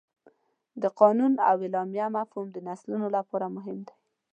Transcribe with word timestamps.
د 0.81 0.83
قانون 0.99 1.33
او 1.49 1.55
اعلامیه 1.63 2.07
مفهوم 2.17 2.47
د 2.51 2.57
نسلونو 2.67 3.07
لپاره 3.17 3.45
مهم 3.55 3.77
دی. 3.87 3.95